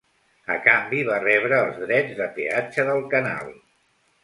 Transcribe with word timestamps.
A 0.53 0.55
canvi, 0.67 1.01
va 1.09 1.19
rebre 1.25 1.59
els 1.67 1.77
drets 1.83 2.17
de 2.23 2.29
peatge 2.41 2.89
del 2.91 3.05
canal. 3.15 3.57